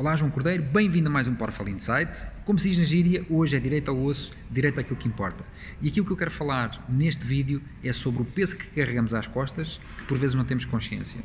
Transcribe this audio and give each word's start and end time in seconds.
Olá, 0.00 0.16
João 0.16 0.30
Cordeiro, 0.30 0.62
bem-vindo 0.62 1.10
a 1.10 1.12
mais 1.12 1.28
um 1.28 1.34
Powerful 1.34 1.68
Insight. 1.68 2.26
Como 2.46 2.58
se 2.58 2.70
diz 2.70 2.78
na 2.78 2.84
gíria, 2.84 3.22
hoje 3.28 3.54
é 3.54 3.60
direito 3.60 3.90
ao 3.90 4.02
osso, 4.02 4.32
direito 4.50 4.80
àquilo 4.80 4.96
que 4.96 5.06
importa. 5.06 5.44
E 5.82 5.88
aquilo 5.88 6.06
que 6.06 6.12
eu 6.12 6.16
quero 6.16 6.30
falar 6.30 6.82
neste 6.88 7.22
vídeo 7.22 7.60
é 7.84 7.92
sobre 7.92 8.22
o 8.22 8.24
peso 8.24 8.56
que 8.56 8.64
carregamos 8.68 9.12
às 9.12 9.26
costas, 9.26 9.78
que 9.98 10.04
por 10.04 10.16
vezes 10.16 10.34
não 10.34 10.42
temos 10.42 10.64
consciência. 10.64 11.20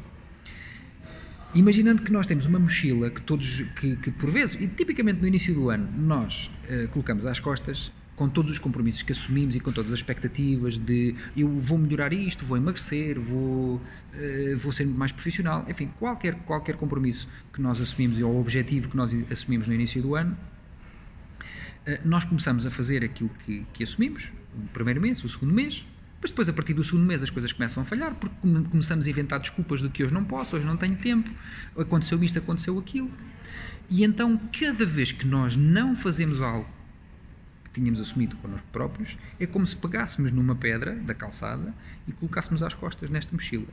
Imaginando 1.54 2.02
que 2.02 2.12
nós 2.12 2.28
temos 2.28 2.48
uma 2.48 2.60
mochila 2.60 3.10
que 3.10 3.22
todos, 3.22 3.62
que, 3.80 3.96
que 3.96 4.12
por 4.12 4.30
vezes, 4.30 4.60
e 4.60 4.68
tipicamente 4.68 5.22
no 5.22 5.28
início 5.30 5.54
do 5.54 5.70
ano, 5.70 5.90
nós 5.98 6.52
uh, 6.70 6.90
colocamos 6.90 7.26
às 7.26 7.40
costas, 7.40 7.94
com 8.16 8.30
todos 8.30 8.52
os 8.52 8.60
compromissos 8.60 9.02
que 9.02 9.12
assumimos 9.12 9.56
e 9.56 9.60
com 9.60 9.72
todas 9.72 9.92
as 9.92 10.00
expectativas 10.00 10.78
de 10.78 11.16
eu 11.36 11.50
vou 11.60 11.78
melhorar 11.78 12.14
isto, 12.14 12.46
vou 12.46 12.58
emagrecer, 12.58 13.20
vou, 13.20 13.76
uh, 13.76 14.58
vou 14.58 14.72
ser 14.72 14.86
mais 14.86 15.12
profissional, 15.12 15.66
enfim, 15.70 15.92
qualquer, 16.00 16.36
qualquer 16.46 16.78
compromisso 16.78 17.28
que 17.54 17.62
nós 17.62 17.82
assumimos 17.82 18.20
ou 18.22 18.40
objetivo 18.40 18.90
que 18.90 18.96
nós 18.96 19.14
assumimos 19.30 19.68
no 19.68 19.74
início 19.74 20.02
do 20.02 20.16
ano, 20.16 20.38
uh, 21.88 22.08
nós 22.08 22.24
começamos 22.24 22.66
a 22.66 22.72
fazer 22.72 23.04
aquilo 23.04 23.30
que, 23.46 23.66
que 23.74 23.84
assumimos, 23.84 24.32
o 24.56 24.68
primeiro 24.70 25.02
mês, 25.02 25.22
o 25.24 25.28
segundo 25.28 25.54
mês, 25.54 25.86
mas 26.22 26.32
depois 26.32 26.48
a 26.48 26.54
partir 26.54 26.74
do 26.74 26.84
segundo 26.84 27.06
mês 27.06 27.22
as 27.22 27.30
coisas 27.30 27.52
começam 27.52 27.84
a 27.84 27.86
falhar 27.86 28.16
porque 28.16 28.36
começamos 28.42 29.06
a 29.06 29.10
inventar 29.10 29.40
desculpas 29.40 29.82
do 29.82 29.90
que 29.90 30.04
hoje 30.04 30.14
não 30.14 30.24
posso, 30.24 30.56
hoje 30.56 30.66
não 30.66 30.78
tenho 30.78 30.96
tempo, 30.96 31.30
aconteceu 31.78 32.24
isto, 32.24 32.40
aconteceu 32.40 32.80
aquilo. 32.80 33.12
E 33.90 34.04
então, 34.04 34.40
cada 34.58 34.86
vez 34.86 35.12
que 35.12 35.28
nós 35.28 35.56
não 35.56 35.96
fazemos 35.96 36.42
algo 36.42 36.68
tínhamos 37.76 38.00
assumido 38.00 38.36
connosco 38.38 38.66
próprios, 38.72 39.18
é 39.40 39.46
como 39.46 39.68
se 39.68 39.76
pegássemos 39.76 40.32
numa 40.32 40.56
pedra 40.56 40.96
da 40.96 41.14
calçada 41.14 41.74
e 42.08 42.12
colocássemos 42.12 42.64
às 42.64 42.74
costas 42.74 43.10
nesta 43.10 43.34
mochila. 43.34 43.68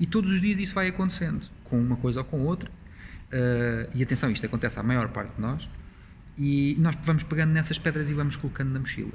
E 0.00 0.06
todos 0.06 0.32
os 0.32 0.40
dias 0.40 0.58
isso 0.58 0.74
vai 0.74 0.88
acontecendo, 0.88 1.46
com 1.64 1.80
uma 1.80 1.96
coisa 1.96 2.20
ou 2.20 2.24
com 2.24 2.40
outra. 2.40 2.70
Uh, 2.70 3.90
e 3.94 4.02
atenção, 4.02 4.30
isto 4.30 4.44
acontece 4.44 4.78
à 4.78 4.82
maior 4.82 5.08
parte 5.08 5.34
de 5.34 5.40
nós. 5.40 5.68
E 6.36 6.76
nós 6.78 6.96
vamos 7.02 7.22
pegando 7.22 7.52
nessas 7.52 7.78
pedras 7.78 8.10
e 8.10 8.14
vamos 8.14 8.36
colocando 8.36 8.70
na 8.70 8.80
mochila. 8.80 9.12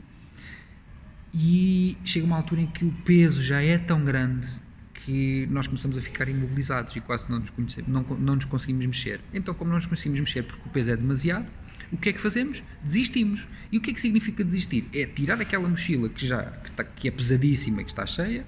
E 1.34 1.98
chega 2.04 2.26
uma 2.26 2.38
altura 2.38 2.62
em 2.62 2.68
que 2.68 2.86
o 2.86 2.92
peso 3.06 3.42
já 3.42 3.62
é 3.62 3.78
tão 3.78 4.04
grande 4.04 4.48
que 4.94 5.48
nós 5.50 5.68
começamos 5.68 5.98
a 5.98 6.02
ficar 6.02 6.30
imobilizados 6.30 6.96
e 6.96 7.02
quase 7.02 7.30
não 7.30 7.40
nos, 7.40 7.52
não, 7.88 8.04
não 8.04 8.36
nos 8.36 8.46
conseguimos 8.46 8.86
mexer. 8.86 9.20
Então, 9.34 9.54
como 9.54 9.70
não 9.70 9.78
nos 9.78 9.86
conseguimos 9.86 10.20
mexer 10.20 10.44
porque 10.44 10.62
o 10.66 10.72
peso 10.72 10.92
é 10.92 10.96
demasiado, 10.96 11.48
o 11.92 11.98
que 11.98 12.10
é 12.10 12.14
que 12.14 12.20
fazemos? 12.20 12.64
Desistimos. 12.84 13.48
E 13.72 13.78
o 13.78 13.82
que 13.82 13.92
é 13.92 13.94
que 13.94 14.02
significa 14.02 14.44
desistir? 14.44 14.88
É 14.94 15.06
tirar 15.06 15.42
aquela 15.42 15.68
mochila 15.68 16.10
que 16.10 16.26
já 16.26 16.44
que, 16.44 16.70
está, 16.70 16.84
que 16.84 17.08
é 17.08 17.12
pesadíssima 17.12 17.84
que 17.84 17.90
está 17.90 18.06
cheia, 18.06 18.46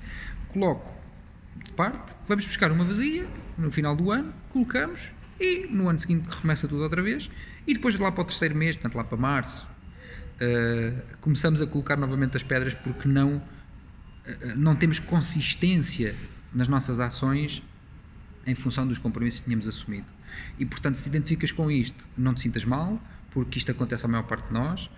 coloco 0.49 0.93
de 1.63 1.71
parte, 1.71 2.15
vamos 2.27 2.45
buscar 2.45 2.71
uma 2.71 2.83
vazia 2.83 3.27
no 3.57 3.71
final 3.71 3.95
do 3.95 4.11
ano, 4.11 4.33
colocamos 4.49 5.11
e 5.39 5.67
no 5.67 5.89
ano 5.89 5.99
seguinte 5.99 6.27
recomeça 6.29 6.67
tudo 6.67 6.83
outra 6.83 7.01
vez 7.01 7.29
e 7.67 7.73
depois 7.73 7.97
lá 7.97 8.11
para 8.11 8.21
o 8.21 8.25
terceiro 8.25 8.55
mês, 8.55 8.75
portanto 8.75 8.95
lá 8.95 9.03
para 9.03 9.17
março, 9.17 9.67
uh, 10.35 11.17
começamos 11.21 11.61
a 11.61 11.67
colocar 11.67 11.97
novamente 11.97 12.37
as 12.37 12.43
pedras 12.43 12.73
porque 12.73 13.07
não, 13.07 13.37
uh, 13.37 13.43
não 14.55 14.75
temos 14.75 14.99
consistência 14.99 16.15
nas 16.53 16.67
nossas 16.67 16.99
ações 16.99 17.63
em 18.45 18.53
função 18.53 18.87
dos 18.87 18.97
compromissos 18.97 19.39
que 19.39 19.45
tínhamos 19.45 19.67
assumido. 19.67 20.05
E 20.59 20.65
portanto, 20.65 20.95
se 20.95 21.03
te 21.03 21.09
identificas 21.09 21.51
com 21.51 21.69
isto, 21.71 22.05
não 22.17 22.33
te 22.33 22.41
sintas 22.41 22.63
mal, 22.63 23.01
porque 23.35 23.59
isto 23.59 23.69
acontece 23.69 24.05
à 24.05 24.07
maior 24.07 24.23
parte 24.23 24.47
de 24.47 24.53
nós, 24.53 24.89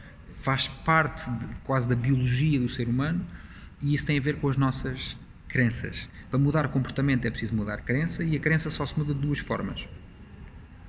faz 0.43 0.67
parte 0.67 1.27
de, 1.27 1.47
quase 1.63 1.87
da 1.87 1.95
biologia 1.95 2.59
do 2.59 2.69
ser 2.69 2.87
humano 2.87 3.25
e 3.81 3.95
isso 3.95 4.05
tem 4.05 4.15
a 4.15 4.21
ver 4.21 4.37
com 4.37 4.47
as 4.47 4.55
nossas 4.55 5.17
crenças. 5.49 6.07
Para 6.29 6.37
mudar 6.37 6.67
comportamento 6.67 7.25
é 7.25 7.31
preciso 7.31 7.55
mudar 7.55 7.77
crença 7.77 8.23
e 8.23 8.35
a 8.35 8.39
crença 8.39 8.69
só 8.69 8.85
se 8.85 8.97
muda 8.97 9.11
de 9.11 9.19
duas 9.19 9.39
formas. 9.39 9.87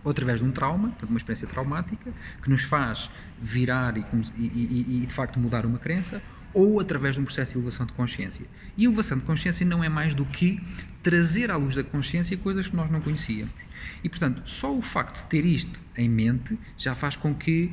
Ou 0.05 0.11
através 0.11 0.41
de 0.41 0.47
um 0.47 0.53
trauma, 0.53 0.89
portanto, 0.89 1.09
uma 1.09 1.17
experiência 1.17 1.49
traumática, 1.49 2.13
que 2.43 2.51
nos 2.51 2.63
faz 2.65 3.11
virar 3.41 3.97
e, 3.97 4.05
e, 4.37 5.03
e, 5.03 5.07
de 5.07 5.15
facto 5.15 5.41
mudar 5.41 5.65
uma 5.65 5.79
crença, 5.79 6.23
ou 6.59 6.81
através 6.81 7.15
de 7.15 7.21
um 7.21 7.25
processo 7.25 7.53
de 7.53 7.59
elevação 7.59 7.87
de 7.87 7.93
consciência. 7.93 8.45
E 8.77 8.85
elevação 8.85 9.17
de 9.17 9.25
consciência 9.25 9.65
não 9.65 9.85
é 9.85 9.89
mais 9.89 10.13
do 10.13 10.27
que 10.27 10.61
trazer 11.05 11.53
à 11.53 11.57
luz 11.57 11.77
da 11.77 11.85
consciência 11.85 12.37
coisas 12.37 12.67
que 12.67 12.75
nós 12.75 12.91
não 12.91 13.01
conhecíamos. 13.01 13.55
E, 14.03 14.09
portanto, 14.09 14.43
só 14.45 14.77
o 14.77 14.83
facto 14.83 15.23
de 15.23 15.27
ter 15.27 15.47
isto 15.47 15.79
em 15.97 16.09
mente 16.09 16.59
já 16.77 16.97
faz 16.97 17.15
com 17.15 17.33
que 17.33 17.71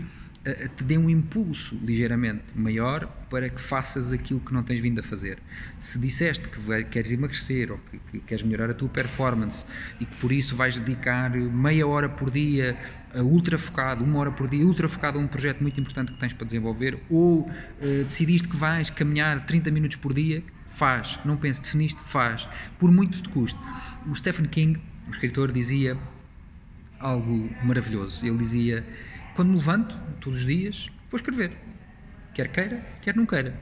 te 0.77 0.83
dê 0.83 0.97
um 0.97 1.09
impulso 1.09 1.75
ligeiramente 1.83 2.43
maior 2.55 3.07
para 3.29 3.49
que 3.49 3.59
faças 3.59 4.11
aquilo 4.11 4.39
que 4.39 4.53
não 4.53 4.61
tens 4.61 4.79
vindo 4.79 4.99
a 4.99 5.03
fazer. 5.03 5.39
Se 5.79 5.97
disseste 5.97 6.47
que 6.47 6.59
vai, 6.59 6.83
queres 6.83 7.11
emagrecer 7.11 7.71
ou 7.71 7.79
que, 7.79 7.97
que, 7.97 8.19
queres 8.19 8.43
melhorar 8.43 8.69
a 8.69 8.73
tua 8.73 8.87
performance 8.87 9.65
e 9.99 10.05
que 10.05 10.15
por 10.17 10.31
isso 10.31 10.55
vais 10.55 10.77
dedicar 10.77 11.31
meia 11.31 11.87
hora 11.87 12.07
por 12.07 12.29
dia 12.29 12.77
a 13.15 13.21
ultra 13.21 13.57
focado, 13.57 14.03
uma 14.03 14.19
hora 14.19 14.31
por 14.31 14.47
dia, 14.47 14.63
ultra 14.63 14.87
focado 14.87 15.17
a 15.17 15.21
um 15.21 15.27
projeto 15.27 15.61
muito 15.61 15.79
importante 15.79 16.11
que 16.11 16.19
tens 16.19 16.33
para 16.33 16.45
desenvolver, 16.45 16.99
ou 17.09 17.39
uh, 17.39 18.03
decidiste 18.03 18.47
que 18.47 18.55
vais 18.57 18.89
caminhar 18.89 19.45
30 19.45 19.71
minutos 19.71 19.97
por 19.97 20.13
dia, 20.13 20.43
faz. 20.67 21.17
Não 21.23 21.37
pense, 21.37 21.61
definiste, 21.61 21.99
faz. 22.03 22.47
Por 22.77 22.91
muito 22.91 23.21
te 23.21 23.29
custe. 23.29 23.59
O 24.05 24.13
Stephen 24.15 24.45
King, 24.45 24.79
o 25.07 25.11
escritor, 25.11 25.51
dizia 25.51 25.97
algo 26.99 27.49
maravilhoso. 27.63 28.25
Ele 28.25 28.37
dizia: 28.37 28.85
Quando 29.35 29.49
me 29.49 29.57
levanto, 29.57 29.97
todos 30.21 30.39
os 30.39 30.45
dias, 30.45 30.89
vou 31.11 31.17
escrever. 31.17 31.51
Quer 32.33 32.47
queira, 32.47 32.85
quer 33.01 33.13
não 33.13 33.25
queira. 33.25 33.53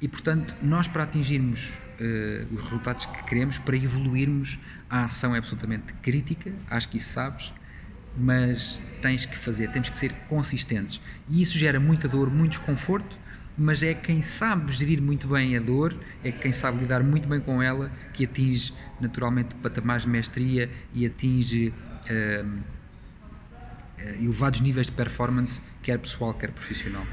E 0.00 0.08
portanto, 0.08 0.54
nós 0.62 0.88
para 0.88 1.02
atingirmos 1.02 1.74
uh, 2.00 2.54
os 2.54 2.62
resultados 2.62 3.04
que 3.04 3.22
queremos, 3.24 3.58
para 3.58 3.76
evoluirmos, 3.76 4.58
a 4.88 5.04
ação 5.04 5.34
é 5.34 5.38
absolutamente 5.38 5.92
crítica, 6.00 6.50
acho 6.70 6.88
que 6.88 6.96
isso 6.96 7.10
sabes, 7.12 7.52
mas 8.16 8.80
tens 9.02 9.26
que 9.26 9.36
fazer, 9.36 9.70
temos 9.72 9.90
que 9.90 9.98
ser 9.98 10.12
consistentes. 10.26 10.98
E 11.28 11.42
isso 11.42 11.58
gera 11.58 11.78
muita 11.78 12.08
dor, 12.08 12.30
muito 12.30 12.52
desconforto, 12.52 13.14
mas 13.58 13.82
é 13.82 13.92
quem 13.92 14.22
sabe 14.22 14.72
gerir 14.72 15.02
muito 15.02 15.28
bem 15.28 15.54
a 15.54 15.60
dor, 15.60 15.94
é 16.24 16.32
quem 16.32 16.52
sabe 16.52 16.78
lidar 16.78 17.02
muito 17.02 17.28
bem 17.28 17.40
com 17.40 17.62
ela, 17.62 17.90
que 18.14 18.24
atinge 18.24 18.72
naturalmente 18.98 19.54
patamares 19.56 20.04
de 20.04 20.08
mestria 20.08 20.70
e 20.94 21.04
atinge 21.04 21.68
uh, 21.68 22.73
elevados 23.98 24.60
níveis 24.60 24.86
de 24.86 24.92
performance, 24.92 25.60
quer 25.82 25.98
pessoal, 25.98 26.34
quer 26.34 26.50
profissional. 26.50 27.06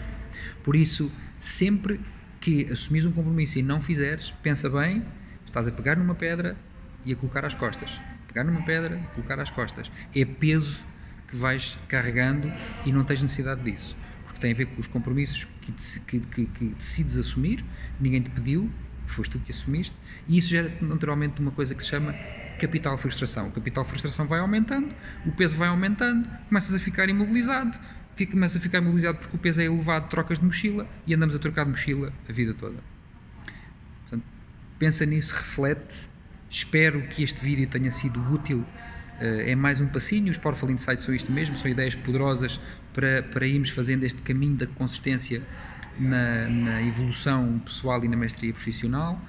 Por 0.64 0.76
isso, 0.76 1.12
sempre 1.38 2.00
que 2.40 2.72
assumires 2.72 3.08
um 3.08 3.12
compromisso 3.12 3.60
e 3.60 3.62
não 3.62 3.82
fizeres, 3.82 4.34
pensa 4.42 4.70
bem, 4.70 5.06
estás 5.46 5.68
a 5.68 5.72
pegar 5.72 5.96
numa 5.96 6.16
pedra 6.16 6.58
e 7.06 7.14
a 7.14 7.16
colocar 7.16 7.46
às 7.46 7.54
costas. 7.54 8.00
Pegar 8.28 8.44
numa 8.44 8.64
pedra 8.64 8.98
e 8.98 9.16
colocar 9.16 9.40
às 9.40 9.50
costas. 9.50 9.92
É 10.16 10.26
peso 10.26 10.80
que 11.28 11.36
vais 11.36 11.78
carregando 11.88 12.52
e 12.86 12.92
não 12.92 13.04
tens 13.04 13.22
necessidade 13.22 13.62
disso 13.62 13.96
tem 14.42 14.52
a 14.52 14.56
ver 14.56 14.66
com 14.66 14.82
os 14.82 14.88
compromissos 14.88 15.48
que, 15.62 15.72
que, 15.72 16.20
que, 16.20 16.46
que 16.48 16.66
decides 16.70 17.18
assumir, 17.18 17.64
ninguém 18.00 18.22
te 18.22 18.32
pediu, 18.32 18.70
foste 19.14 19.32
tu 19.32 19.40
que 19.40 19.52
assumiste, 19.52 19.96
e 20.28 20.38
isso 20.38 20.50
gera 20.50 20.72
naturalmente 20.82 21.40
uma 21.40 21.52
coisa 21.52 21.76
que 21.76 21.84
se 21.84 21.90
chama 21.90 22.14
capital 22.60 22.98
frustração. 22.98 23.48
O 23.48 23.52
capital 23.52 23.84
frustração 23.86 24.28
vai 24.28 24.40
aumentando, 24.40 24.94
o 25.26 25.32
peso 25.32 25.56
vai 25.56 25.68
aumentando, 25.68 26.28
começas 26.48 26.74
a 26.74 26.80
ficar 26.80 27.10
imobilizado, 27.10 27.78
fica, 28.16 28.34
começas 28.34 28.58
a 28.58 28.60
ficar 28.60 28.78
imobilizado 28.80 29.18
porque 29.18 29.36
o 29.36 29.40
peso 29.40 29.62
é 29.62 29.66
elevado, 29.66 30.10
trocas 30.10 30.40
de 30.40 30.46
mochila 30.46 30.88
e 31.08 31.14
andamos 31.14 31.36
a 31.36 31.40
trocar 31.40 31.66
de 31.66 31.72
mochila 31.72 32.14
a 32.30 32.32
vida 32.32 32.54
toda. 32.54 32.78
Portanto, 34.02 34.24
pensa 34.78 35.06
nisso, 35.06 35.34
reflete. 35.34 36.10
Espero 36.50 37.02
que 37.08 37.24
este 37.24 37.42
vídeo 37.44 37.68
tenha 37.68 37.92
sido 37.92 38.22
útil 38.32 38.66
eh, 39.22 39.52
é 39.52 39.56
mais 39.56 39.80
um 39.80 39.88
passinho. 39.88 40.32
Os 40.32 40.38
Powerful 40.38 40.70
Insights 40.72 41.06
são 41.06 41.14
isto 41.14 41.32
mesmo, 41.32 41.56
são 41.56 41.70
ideias 41.70 41.96
poderosas 41.96 42.60
para, 42.92 43.24
para 43.24 43.46
irmos 43.46 43.70
fazendo 43.70 44.04
este 44.04 44.22
caminho 44.22 44.56
da 44.58 44.68
consistência 44.68 45.42
na, 46.00 46.48
na 46.48 46.82
evolução 46.82 47.60
pessoal 47.60 48.04
e 48.04 48.08
na 48.08 48.18
mestria 48.18 48.54
profissional. 48.54 49.20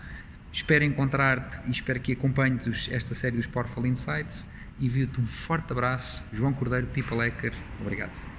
Espero 0.52 0.84
encontrar-te 0.84 1.60
e 1.66 1.70
espero 1.70 1.98
que 2.00 2.12
acompanhes 2.12 2.88
esta 2.90 3.14
série 3.14 3.36
dos 3.36 3.46
Powerful 3.46 3.86
Insights. 3.86 4.46
Envio-te 4.80 5.20
um 5.20 5.26
forte 5.26 5.72
abraço. 5.72 6.22
João 6.32 6.52
Cordeiro, 6.52 6.86
People 6.88 7.18
Hacker. 7.18 7.52
Obrigado. 7.80 8.31